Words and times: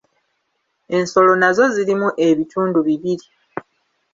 Ensolo 0.97 1.31
nazo 1.41 1.63
zirimu 1.75 2.09
ebitundu 2.29 2.79
bibiri. 2.87 3.25